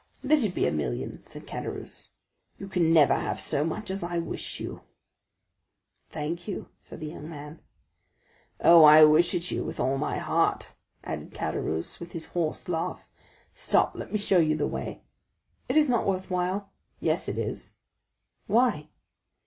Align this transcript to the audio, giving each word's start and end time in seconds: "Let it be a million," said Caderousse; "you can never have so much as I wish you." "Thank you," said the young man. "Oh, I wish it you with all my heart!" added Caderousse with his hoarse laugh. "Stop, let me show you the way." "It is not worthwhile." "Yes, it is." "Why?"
"Let 0.23 0.41
it 0.43 0.55
be 0.55 0.65
a 0.65 0.71
million," 0.71 1.21
said 1.27 1.45
Caderousse; 1.45 2.09
"you 2.57 2.67
can 2.67 2.91
never 2.91 3.13
have 3.13 3.39
so 3.39 3.63
much 3.63 3.91
as 3.91 4.01
I 4.01 4.17
wish 4.17 4.59
you." 4.59 4.81
"Thank 6.09 6.47
you," 6.47 6.69
said 6.81 7.01
the 7.01 7.05
young 7.09 7.29
man. 7.29 7.59
"Oh, 8.59 8.83
I 8.83 9.03
wish 9.05 9.35
it 9.35 9.51
you 9.51 9.63
with 9.63 9.79
all 9.79 9.99
my 9.99 10.17
heart!" 10.17 10.73
added 11.03 11.35
Caderousse 11.35 11.99
with 11.99 12.13
his 12.13 12.25
hoarse 12.33 12.67
laugh. 12.67 13.07
"Stop, 13.53 13.93
let 13.95 14.11
me 14.11 14.17
show 14.17 14.39
you 14.39 14.55
the 14.57 14.65
way." 14.65 15.03
"It 15.69 15.77
is 15.77 15.87
not 15.87 16.07
worthwhile." 16.07 16.71
"Yes, 16.99 17.29
it 17.29 17.37
is." 17.37 17.75
"Why?" 18.47 18.87